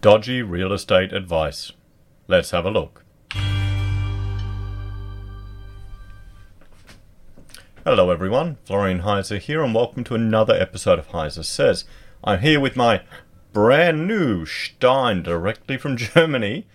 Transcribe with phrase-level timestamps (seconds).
[0.00, 1.72] Dodgy real estate advice.
[2.28, 3.04] Let's have a look.
[7.84, 8.58] Hello, everyone.
[8.64, 11.84] Florian Heiser here, and welcome to another episode of Heiser Says.
[12.22, 13.02] I'm here with my
[13.52, 16.68] brand new Stein directly from Germany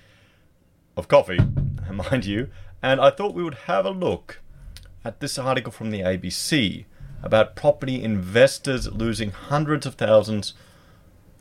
[0.98, 1.40] of coffee,
[1.90, 2.50] mind you,
[2.82, 4.42] and I thought we would have a look
[5.05, 6.84] at this article from the ABC
[7.21, 10.55] about property investors losing hundreds of thousands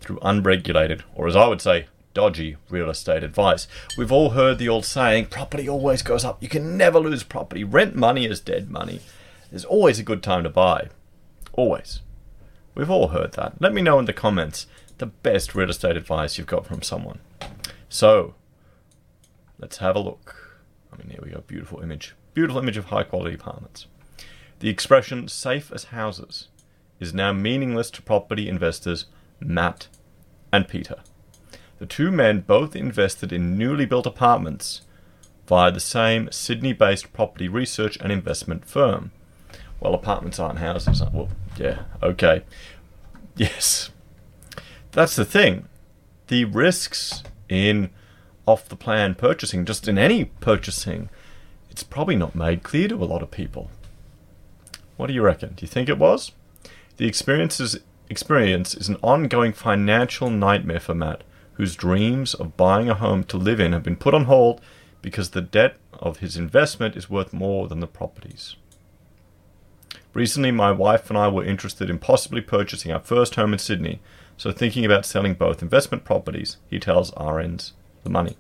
[0.03, 3.67] through unregulated, or as I would say, dodgy real estate advice.
[3.97, 6.43] We've all heard the old saying property always goes up.
[6.43, 7.65] You can never lose property.
[7.65, 9.01] Rent money is dead money.
[9.51, 10.89] There's always a good time to buy.
[11.53, 12.01] Always.
[12.75, 13.61] We've all heard that.
[13.61, 14.67] Let me know in the comments
[14.99, 17.19] the best real estate advice you've got from someone.
[17.89, 18.35] So,
[19.59, 20.61] let's have a look.
[20.93, 21.43] I mean, here we go.
[21.47, 22.15] Beautiful image.
[22.35, 23.87] Beautiful image of high quality apartments.
[24.61, 26.49] The expression safe as houses
[27.01, 29.07] is now meaningless to property investors
[29.47, 29.89] Matt
[30.53, 30.97] and Peter.
[31.79, 34.83] The two men both invested in newly built apartments
[35.47, 39.11] via the same Sydney based property research and investment firm.
[39.81, 41.03] Well, apartments aren't houses.
[41.13, 42.45] Well, yeah, okay.
[43.35, 43.89] Yes.
[44.91, 45.67] That's the thing.
[46.27, 47.89] The risks in
[48.45, 51.09] off the plan purchasing, just in any purchasing,
[51.71, 53.71] it's probably not made clear to a lot of people.
[54.97, 55.55] What do you reckon?
[55.55, 56.33] Do you think it was?
[56.99, 57.79] The experiences,
[58.13, 61.25] experience is an ongoing financial nightmare for Matt,
[61.55, 64.61] whose dreams of buying a home to live in have been put on hold
[65.01, 68.55] because the debt of his investment is worth more than the properties.
[70.13, 74.03] Recently, my wife and I were interested in possibly purchasing our first home in Sydney,
[74.37, 77.73] so thinking about selling both investment properties, he tells RNs
[78.05, 78.37] the money.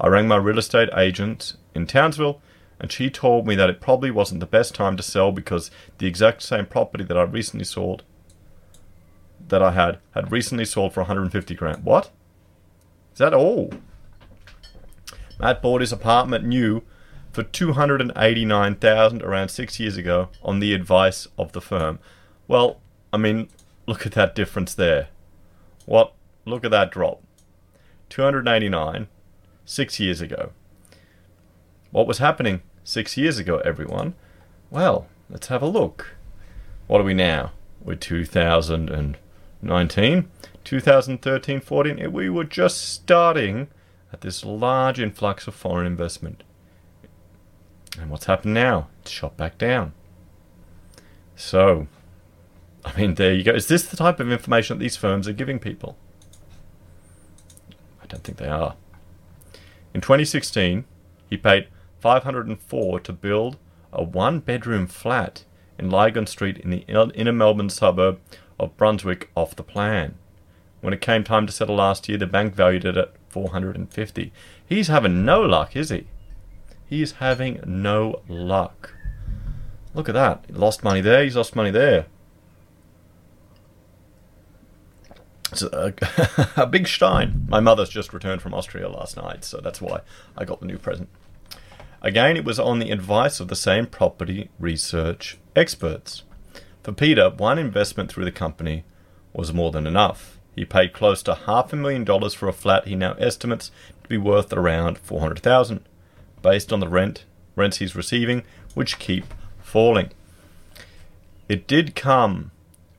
[0.00, 2.42] I rang my real estate agent in Townsville
[2.80, 6.08] and she told me that it probably wasn't the best time to sell because the
[6.08, 8.02] exact same property that I recently sold
[9.48, 11.84] that I had had recently sold for 150 grand.
[11.84, 12.10] What?
[13.12, 13.72] Is that all?
[15.38, 16.82] Matt bought his apartment new
[17.32, 21.98] for 289,000 around 6 years ago on the advice of the firm.
[22.46, 22.80] Well,
[23.12, 23.48] I mean,
[23.86, 25.08] look at that difference there.
[25.86, 26.12] What?
[26.44, 27.22] Look at that drop.
[28.10, 29.08] 289
[29.64, 30.52] 6 years ago.
[31.90, 32.62] What was happening?
[32.84, 34.14] six years ago, everyone.
[34.70, 36.16] Well, let's have a look.
[36.86, 37.52] What are we now?
[37.80, 37.96] We're
[39.62, 40.28] 2019,
[40.64, 42.12] 2013, 14.
[42.12, 43.68] We were just starting
[44.12, 46.42] at this large influx of foreign investment.
[47.98, 48.88] And what's happened now?
[49.00, 49.92] It's shot back down.
[51.36, 51.86] So,
[52.84, 53.52] I mean, there you go.
[53.52, 55.96] Is this the type of information that these firms are giving people?
[58.02, 58.74] I don't think they are.
[59.94, 60.84] In 2016,
[61.30, 61.68] he paid
[62.00, 63.58] 504 to build
[63.92, 65.44] a one bedroom flat
[65.78, 68.18] in Lygon Street in the inner Melbourne suburb
[68.62, 70.14] of Brunswick off the plan.
[70.80, 74.32] When it came time to settle last year, the bank valued it at 450.
[74.66, 76.06] He's having no luck, is he?
[76.86, 78.94] He's having no luck.
[79.94, 80.44] Look at that.
[80.46, 82.06] He lost money there, he's lost money there.
[85.50, 85.92] It's uh,
[86.56, 87.46] a, a big stein.
[87.48, 90.00] My mother's just returned from Austria last night, so that's why
[90.36, 91.08] I got the new present.
[92.00, 96.24] Again, it was on the advice of the same property research experts.
[96.82, 98.84] For Peter, one investment through the company
[99.32, 100.38] was more than enough.
[100.56, 103.70] He paid close to half a million dollars for a flat he now estimates
[104.02, 105.80] to be worth around 400,000
[106.42, 108.42] based on the rent rents he's receiving
[108.74, 110.10] which keep falling.
[111.48, 112.50] It did come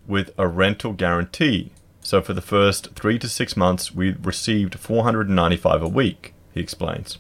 [0.08, 1.72] with a rental guarantee.
[2.02, 7.18] So for the first 3 to 6 months we received 495 a week, he explains.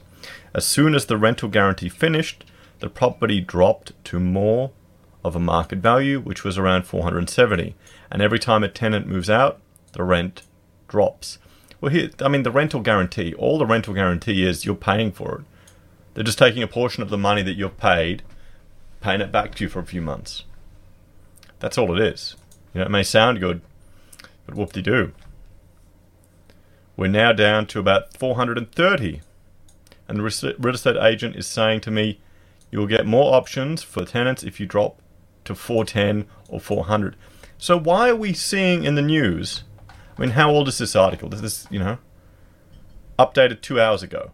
[0.54, 2.46] As soon as the rental guarantee finished,
[2.80, 4.72] the property dropped to more
[5.24, 7.76] of a market value, which was around 470.
[8.12, 9.60] And every time a tenant moves out,
[9.94, 10.44] the rent
[10.88, 11.40] drops.
[11.80, 15.40] Well, here, I mean, the rental guarantee, all the rental guarantee is you're paying for
[15.40, 15.46] it.
[16.14, 18.24] They're just taking a portion of the money that you've paid,
[19.02, 20.44] paying it back to you for a few months.
[21.60, 22.36] That's all it is.
[22.74, 23.62] You know, it may sound good,
[24.46, 25.14] but whoop de doo.
[26.96, 29.22] We're now down to about 430
[30.08, 32.20] and the real estate agent is saying to me,
[32.72, 35.00] you will get more options for tenants if you drop
[35.46, 37.16] to 410 or 400.
[37.58, 39.64] So why are we seeing in the news?
[40.18, 41.30] I mean, how old is this article?
[41.30, 41.98] This is, you know,
[43.18, 44.32] updated two hours ago.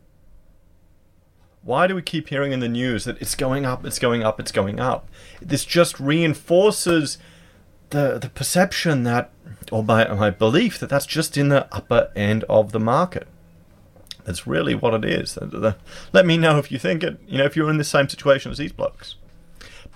[1.62, 4.40] Why do we keep hearing in the news that it's going up, it's going up,
[4.40, 5.10] it's going up?
[5.42, 7.18] This just reinforces
[7.90, 9.32] the the perception that,
[9.72, 13.28] or my my belief that that's just in the upper end of the market.
[14.24, 15.38] That's really what it is.
[16.14, 18.52] Let me know if you think it, you know, if you're in the same situation
[18.52, 19.16] as these blokes.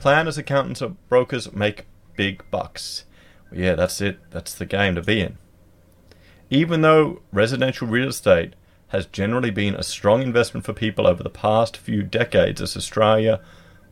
[0.04, 1.86] Planners, accountants, or brokers make
[2.18, 3.06] big bucks.
[3.50, 4.20] Well, yeah, that's it.
[4.32, 5.38] That's the game to be in.
[6.50, 8.54] Even though residential real estate
[8.90, 13.40] has generally been a strong investment for people over the past few decades as Australia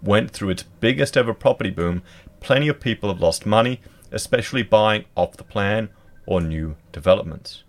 [0.04, 2.04] went through its biggest ever property boom,
[2.42, 3.80] plenty of people have lost money,
[4.12, 5.88] especially buying off the plan
[6.26, 7.64] or new developments.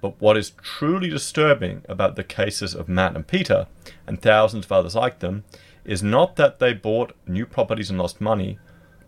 [0.00, 3.66] But what is truly disturbing about the cases of Matt and Peter,
[4.06, 5.44] and thousands of others like them,
[5.88, 8.58] is not that they bought new properties and lost money,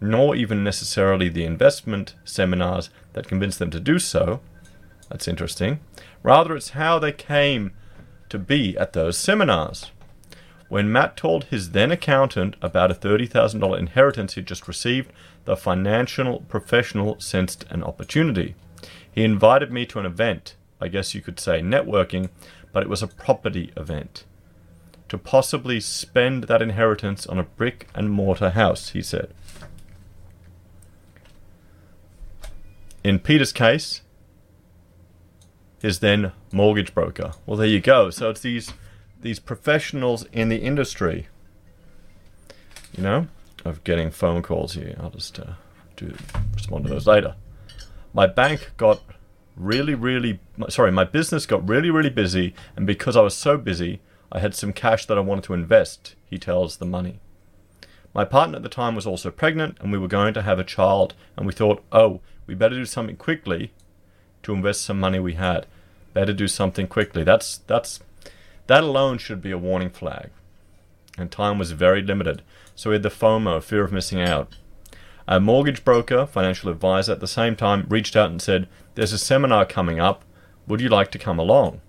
[0.01, 4.41] nor even necessarily the investment seminars that convinced them to do so.
[5.11, 5.81] That's interesting.
[6.23, 7.73] Rather, it's how they came
[8.31, 9.91] to be at those seminars.
[10.71, 15.13] When Matt told his then accountant about a $30,000 inheritance he'd just received,
[15.45, 18.55] the financial professional sensed an opportunity.
[19.13, 22.31] He invited me to an event, I guess you could say networking,
[22.73, 24.25] but it was a property event.
[25.11, 29.35] To possibly spend that inheritance on a brick and mortar house, he said.
[33.03, 34.03] In Peter's case,
[35.83, 37.33] his then mortgage broker.
[37.45, 38.11] Well, there you go.
[38.11, 38.73] So it's these
[39.21, 41.27] these professionals in the industry,
[42.97, 43.27] you know,
[43.65, 44.97] of getting phone calls here.
[45.01, 45.55] I'll just uh,
[45.97, 46.15] do
[46.55, 47.35] respond to those later.
[48.15, 49.03] My bank got
[49.57, 54.01] really, really, sorry, my business got really, really busy, and because I was so busy,
[54.33, 56.15] I had some cash that I wanted to invest.
[56.25, 57.21] He tells the money.
[58.15, 60.65] My partner at the time was also pregnant, and we were going to have a
[60.65, 63.73] child, and we thought, oh, we better do something quickly
[64.43, 65.67] to invest some money we had.
[66.13, 67.23] Better do something quickly.
[67.23, 68.01] That's that's
[68.67, 70.31] that alone should be a warning flag.
[71.19, 72.43] And time was very limited,
[72.75, 74.57] so we had the FOMO, fear of missing out.
[75.29, 79.19] A mortgage broker, financial advisor, at the same time reached out and said, There's a
[79.19, 80.25] seminar coming up.
[80.67, 81.81] Would you like to come along?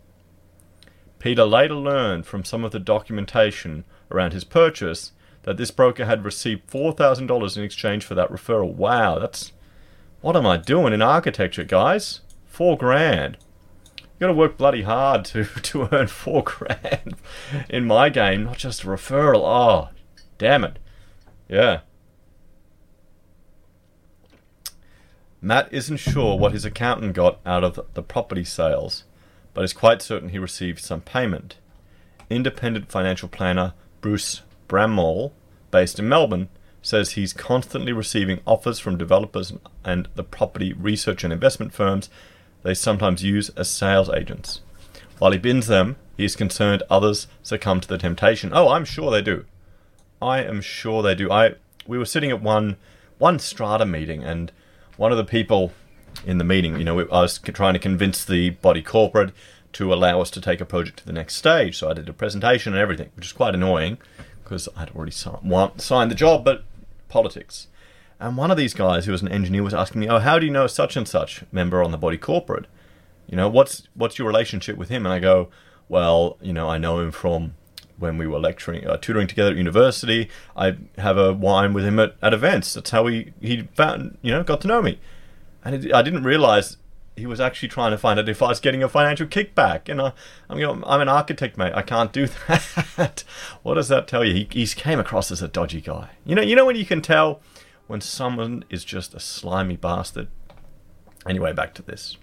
[1.21, 5.11] Peter later learned from some of the documentation around his purchase
[5.43, 8.73] that this broker had received $4,000 in exchange for that referral.
[8.73, 9.51] Wow, that's.
[10.21, 12.21] What am I doing in architecture, guys?
[12.47, 13.37] Four grand.
[13.97, 17.15] You gotta work bloody hard to, to earn four grand
[17.69, 19.41] in my game, not just a referral.
[19.43, 19.89] Oh,
[20.39, 20.79] damn it.
[21.47, 21.81] Yeah.
[25.39, 29.03] Matt isn't sure what his accountant got out of the property sales,
[29.53, 31.57] but is quite certain he received some payment.
[32.29, 35.31] Independent financial planner Bruce Brammall,
[35.69, 36.49] based in Melbourne,
[36.81, 39.53] says he's constantly receiving offers from developers
[39.83, 42.09] and the property research and investment firms
[42.63, 44.61] they sometimes use as sales agents.
[45.17, 48.51] While he bins them, he is concerned others succumb to the temptation.
[48.53, 49.45] Oh, I'm sure they do.
[50.21, 51.31] I am sure they do.
[51.31, 51.55] I
[51.87, 52.77] we were sitting at one
[53.17, 54.51] one strata meeting and
[54.97, 55.73] one of the people
[56.25, 59.33] in the meeting, you know, I was trying to convince the body corporate
[59.73, 61.77] to allow us to take a project to the next stage.
[61.77, 63.97] So I did a presentation and everything, which is quite annoying
[64.43, 66.63] because I'd already signed the job, but
[67.09, 67.67] politics.
[68.19, 70.45] And one of these guys, who was an engineer, was asking me, "Oh, how do
[70.45, 72.65] you know such and such member on the body corporate?
[73.27, 75.49] You know, what's what's your relationship with him?" And I go,
[75.89, 77.55] "Well, you know, I know him from
[77.97, 80.29] when we were lecturing, uh, tutoring together at university.
[80.55, 82.73] I have a wine with him at, at events.
[82.73, 84.99] That's how he he found, you know, got to know me.
[85.63, 86.77] And it, I didn't realize
[87.15, 89.89] he was actually trying to find out if I was getting a financial kickback.
[89.89, 90.13] And I,
[90.53, 91.73] you know, I'm an architect, mate.
[91.75, 92.27] I can't do
[92.97, 93.23] that.
[93.63, 94.33] what does that tell you?
[94.33, 96.09] He, he came across as a dodgy guy.
[96.25, 97.41] You know, you know when you can tell
[97.87, 100.29] when someone is just a slimy bastard.
[101.27, 102.17] Anyway, back to this.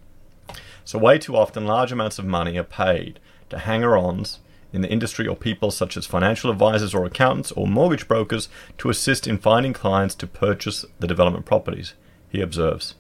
[0.85, 3.20] So way too often, large amounts of money are paid
[3.50, 4.40] to hanger-ons
[4.73, 8.90] in the industry or people such as financial advisors or accountants or mortgage brokers to
[8.90, 11.95] assist in finding clients to purchase the development properties,
[12.28, 12.95] he observes.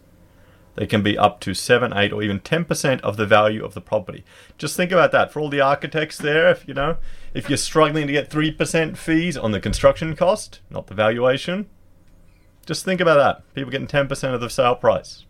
[0.78, 3.80] They can be up to 7, 8, or even 10% of the value of the
[3.80, 4.22] property.
[4.58, 5.32] Just think about that.
[5.32, 6.98] For all the architects there, if you know,
[7.34, 11.66] if you're struggling to get 3% fees on the construction cost, not the valuation,
[12.64, 13.54] just think about that.
[13.56, 15.24] People getting 10% of the sale price.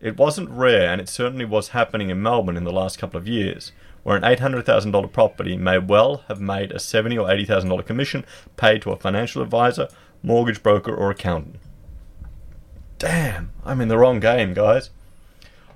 [0.00, 3.26] It wasn't rare, and it certainly was happening in Melbourne in the last couple of
[3.26, 3.72] years,
[4.04, 8.24] where an $800,000 property may well have made a $70 or $80,000 commission
[8.56, 9.88] paid to a financial advisor,
[10.22, 11.56] mortgage broker, or accountant.
[12.98, 14.88] Damn, I'm in the wrong game, guys.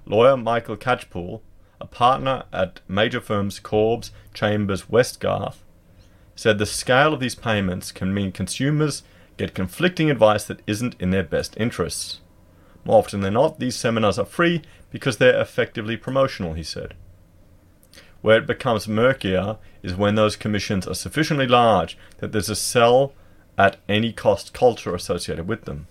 [0.06, 1.42] Lawyer Michael Catchpool,
[1.78, 5.58] a partner at major firms Corrs, Chambers, Westgarth,
[6.34, 9.02] said the scale of these payments can mean consumers
[9.36, 12.20] get conflicting advice that isn't in their best interests.
[12.86, 16.94] More often than not, these seminars are free because they're effectively promotional, he said.
[18.22, 23.12] Where it becomes murkier is when those commissions are sufficiently large that there's a sell
[23.58, 25.86] at any cost culture associated with them.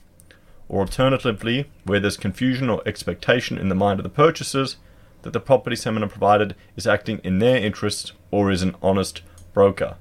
[0.70, 4.78] Or alternatively, where there's confusion or expectation in the mind of the purchasers
[5.24, 9.22] that the property seminar provided is acting in their interest or is an honest
[9.54, 9.98] broker.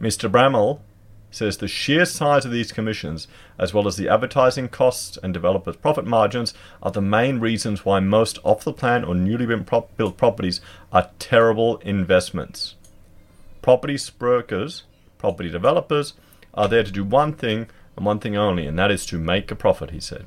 [0.00, 0.30] Mr.
[0.30, 0.80] Brammall
[1.30, 5.76] says the sheer size of these commissions, as well as the advertising costs and developers'
[5.76, 9.46] profit margins, are the main reasons why most off the plan or newly
[9.96, 10.60] built properties
[10.92, 12.74] are terrible investments.
[13.60, 14.84] Property brokers,
[15.18, 16.14] property developers,
[16.54, 19.50] are there to do one thing and one thing only, and that is to make
[19.50, 20.26] a profit, he said.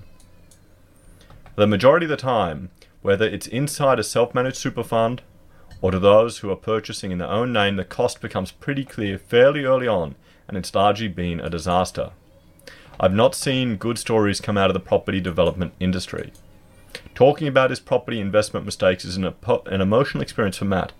[1.55, 2.71] The majority of the time,
[3.01, 5.21] whether it's inside a self managed super fund
[5.81, 9.17] or to those who are purchasing in their own name, the cost becomes pretty clear
[9.17, 10.15] fairly early on
[10.47, 12.11] and it's largely been a disaster.
[12.99, 16.33] I've not seen good stories come out of the property development industry.
[17.15, 20.91] Talking about his property investment mistakes is an, an emotional experience for Matt,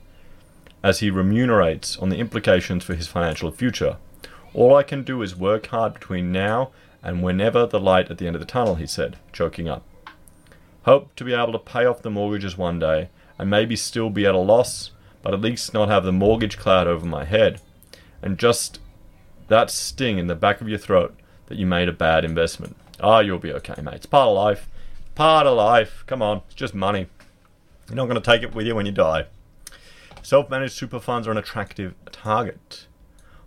[0.84, 3.98] as he remunerates on the implications for his financial future.
[4.54, 6.72] All I can do is work hard between now
[7.04, 9.84] and whenever the light at the end of the tunnel, he said, choking up.
[10.84, 14.26] Hope to be able to pay off the mortgages one day and maybe still be
[14.26, 14.92] at a loss,
[15.22, 17.62] but at least not have the mortgage cloud over my head.
[18.22, 18.80] And just
[19.48, 21.16] that sting in the back of your throat
[21.48, 22.76] that you made a bad investment.
[23.02, 23.96] Ah, oh, you'll be okay, mate.
[23.96, 24.68] It's part of life.
[25.16, 26.04] Part of life.
[26.06, 27.08] Come on, it's just money.
[27.88, 29.26] You're not going to take it with you when you die.
[30.22, 32.88] Self managed super funds are an attractive target.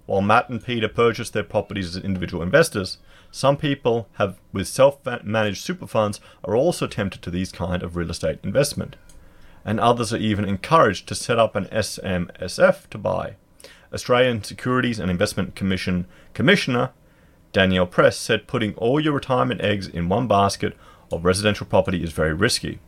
[0.06, 2.98] While Matt and Peter purchased their properties as individual investors,
[3.30, 8.10] some people have with self-managed super funds are also tempted to these kind of real
[8.10, 8.96] estate investment,
[9.64, 13.36] and others are even encouraged to set up an SMSF to buy.
[13.94, 16.90] Australian Securities and Investment Commission Commissioner
[17.52, 20.74] Danielle Press said putting all your retirement eggs in one basket
[21.10, 22.80] of residential property is very risky.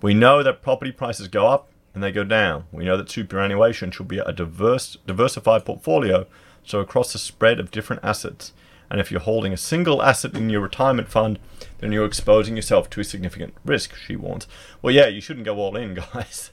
[0.00, 2.64] We know that property prices go up and they go down.
[2.72, 6.26] We know that superannuation should be a diverse, diversified portfolio,
[6.64, 8.52] so across the spread of different assets.
[8.90, 11.38] And if you're holding a single asset in your retirement fund,
[11.78, 14.46] then you're exposing yourself to a significant risk, she warns.
[14.80, 16.50] Well, yeah, you shouldn't go all in, guys.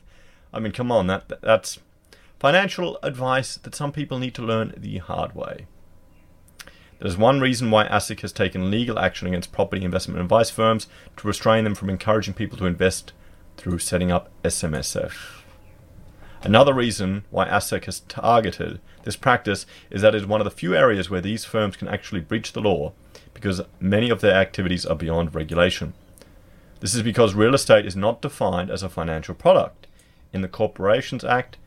[0.53, 1.79] I mean, come on, that that's
[2.39, 5.67] Financial advice that some people need to learn the hard way.
[6.99, 10.87] There's one reason why ASIC has taken legal action against property investment advice firms
[11.17, 13.13] to restrain them from encouraging people to invest
[13.57, 15.13] through setting up SMSF.
[16.43, 20.51] Another reason why ASIC has targeted this practice is that it is one of the
[20.51, 22.93] few areas where these firms can actually breach the law
[23.33, 25.93] because many of their activities are beyond regulation.
[26.81, 29.87] This is because real estate is not defined as a financial product.
[30.33, 31.57] In the Corporations Act,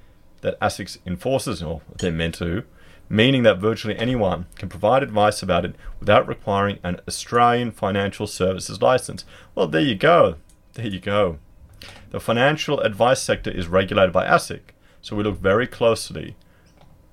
[0.42, 2.62] that ASIC enforces, or they're meant to,
[3.08, 8.80] meaning that virtually anyone can provide advice about it without requiring an Australian financial services
[8.80, 9.24] license.
[9.54, 10.36] Well, there you go.
[10.74, 11.38] There you go.
[12.10, 14.60] The financial advice sector is regulated by ASIC,
[15.00, 16.36] so we look very closely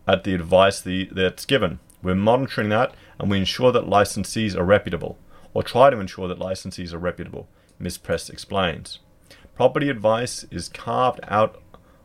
[0.08, 1.80] at the advice the, that's given.
[2.02, 5.18] We're monitoring that and we ensure that licensees are reputable,
[5.54, 7.48] or try to ensure that licensees are reputable,
[7.80, 7.98] Ms.
[7.98, 9.00] Press explains.
[9.56, 11.62] Property advice is carved out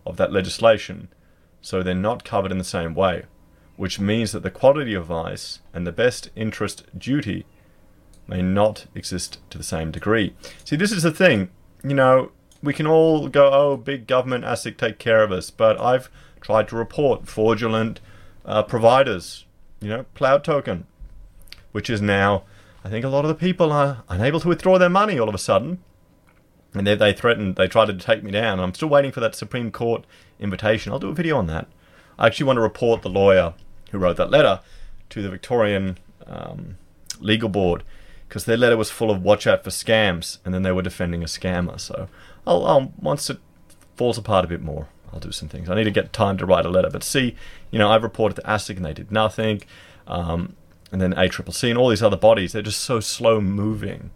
[0.06, 1.08] of that legislation,
[1.60, 3.24] so they're not covered in the same way,
[3.76, 7.44] which means that the quality of advice and the best interest duty
[8.26, 10.34] may not exist to the same degree.
[10.64, 11.50] See, this is the thing,
[11.82, 12.30] you know,
[12.62, 16.68] we can all go, oh, big government ASIC take care of us, but I've tried
[16.68, 18.00] to report fraudulent
[18.44, 19.46] uh, providers,
[19.80, 20.86] you know, Cloud Token,
[21.72, 22.44] which is now,
[22.84, 25.34] I think a lot of the people are unable to withdraw their money all of
[25.34, 25.78] a sudden
[26.74, 28.60] and they, they threatened, they tried to take me down.
[28.60, 30.04] I'm still waiting for that Supreme Court
[30.38, 30.92] invitation.
[30.92, 31.66] I'll do a video on that.
[32.18, 33.54] I actually want to report the lawyer
[33.90, 34.60] who wrote that letter
[35.10, 36.78] to the Victorian um,
[37.18, 37.82] Legal Board
[38.28, 41.22] because their letter was full of watch out for scams, and then they were defending
[41.22, 41.80] a scammer.
[41.80, 42.08] So
[42.46, 43.38] I'll, I'll once it
[43.96, 45.68] falls apart a bit more, I'll do some things.
[45.68, 46.90] I need to get time to write a letter.
[46.90, 47.36] But see,
[47.70, 49.62] you know, I've reported to ASIC and they did nothing.
[50.06, 50.56] Um,
[50.92, 54.10] and then ACCC and all these other bodies, they're just so slow moving.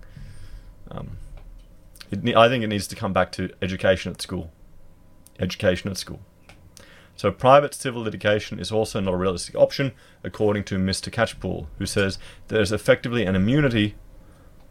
[0.91, 1.19] Um,
[2.11, 4.51] it, I think it needs to come back to education at school.
[5.39, 6.21] Education at school.
[7.17, 9.93] So private civil litigation is also not a realistic option,
[10.25, 11.13] according to Mr.
[11.13, 13.95] Catchpool, who says there's effectively an immunity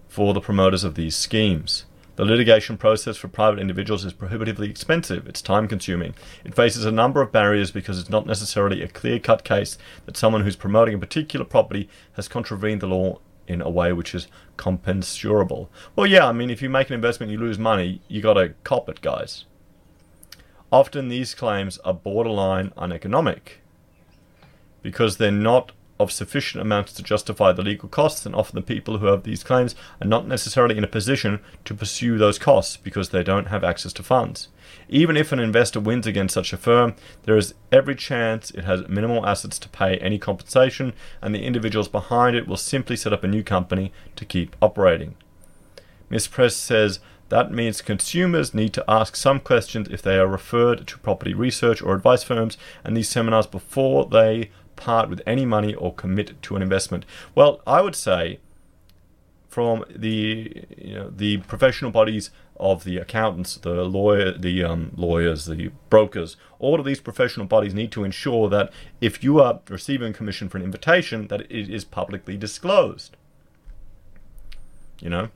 [0.10, 1.86] for the promoters of these schemes.
[2.16, 6.14] The litigation process for private individuals is prohibitively expensive, it's time consuming.
[6.46, 10.16] It faces a number of barriers because it's not necessarily a clear cut case that
[10.16, 14.28] someone who's promoting a particular property has contravened the law in a way which is
[14.58, 15.70] compensurable.
[15.96, 18.54] Well, yeah, I mean, if you make an investment, you lose money, you got to
[18.64, 19.46] cop it, guys.
[20.72, 23.62] Often these claims are borderline uneconomic
[24.84, 28.98] because they're not of sufficient amounts to justify the legal costs, and often the people
[28.98, 33.10] who have these claims are not necessarily in a position to pursue those costs because
[33.10, 34.48] they don't have access to funds.
[34.90, 38.88] Even if an investor wins against such a firm, there is every chance it has
[38.88, 43.24] minimal assets to pay any compensation, and the individuals behind it will simply set up
[43.24, 45.16] a new company to keep operating.
[46.10, 46.28] Ms.
[46.28, 51.00] Press says that means consumers need to ask some questions if they are referred to
[51.00, 55.94] property research or advice firms and these seminars before they part with any money or
[55.94, 57.06] commit to an investment.
[57.36, 58.40] Well, I would say
[59.48, 65.46] from the you know, the professional bodies of the accountants, the lawyer, the um, lawyers,
[65.46, 70.14] the brokers, all of these professional bodies need to ensure that if you are receiving
[70.14, 73.16] commission for an invitation, that it is publicly disclosed.
[75.00, 75.30] You know,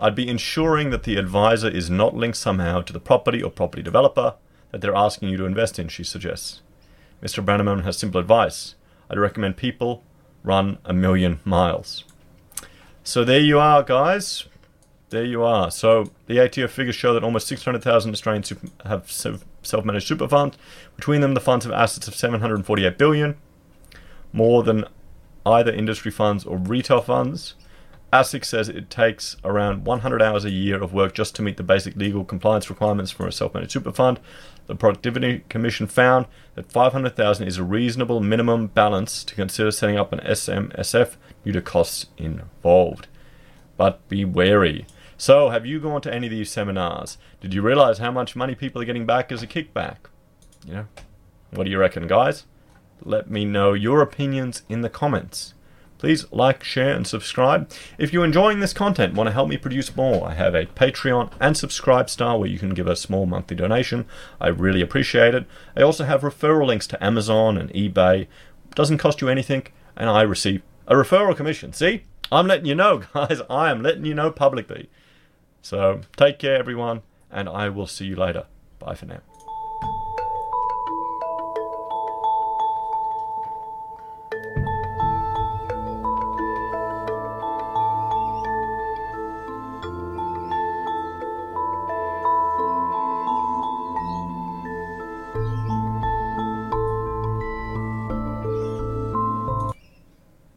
[0.00, 3.82] I'd be ensuring that the advisor is not linked somehow to the property or property
[3.82, 4.34] developer
[4.70, 6.62] that they're asking you to invest in, she suggests.
[7.22, 7.44] Mr.
[7.44, 8.76] Brannaman has simple advice.
[9.10, 10.04] I'd recommend people
[10.42, 12.04] run a million miles.
[13.02, 14.44] So there you are, guys.
[15.10, 15.70] There you are.
[15.70, 18.52] So the ATO figures show that almost 600,000 Australians
[18.84, 20.58] have self-managed super funds.
[20.96, 23.36] Between them, the funds have assets of 748 billion,
[24.32, 24.84] more than
[25.46, 27.54] either industry funds or retail funds.
[28.12, 31.62] ASIC says it takes around 100 hours a year of work just to meet the
[31.62, 34.20] basic legal compliance requirements for a self-managed super fund.
[34.68, 40.12] The Productivity Commission found that 500,000 is a reasonable minimum balance to consider setting up
[40.12, 43.08] an SMSF due to costs involved.
[43.78, 44.86] But be wary.
[45.16, 47.16] So, have you gone to any of these seminars?
[47.40, 49.96] Did you realize how much money people are getting back as a kickback?
[50.66, 50.84] Yeah.
[51.50, 52.44] What do you reckon, guys?
[53.02, 55.54] Let me know your opinions in the comments.
[55.98, 57.70] Please like, share, and subscribe.
[57.98, 61.32] If you're enjoying this content, want to help me produce more, I have a Patreon
[61.40, 64.06] and Subscribe Star where you can give a small monthly donation.
[64.40, 65.46] I really appreciate it.
[65.76, 68.28] I also have referral links to Amazon and eBay.
[68.74, 71.72] Doesn't cost you anything, and I receive a referral commission.
[71.72, 72.04] See?
[72.30, 73.40] I'm letting you know, guys.
[73.50, 74.88] I am letting you know publicly.
[75.62, 78.46] So take care, everyone, and I will see you later.
[78.78, 79.37] Bye for now.